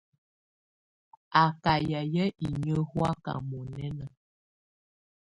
Á 1.41 1.43
kà 1.63 1.73
yayɛ̀á 1.89 2.25
inyǝ́ 2.45 2.81
hɔ̀áka 2.89 3.33
mɔ̀nɛna. 3.49 4.05